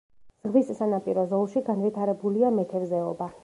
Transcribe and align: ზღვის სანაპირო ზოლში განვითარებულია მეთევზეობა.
ზღვის 0.45 0.71
სანაპირო 0.79 1.25
ზოლში 1.35 1.63
განვითარებულია 1.69 2.53
მეთევზეობა. 2.61 3.33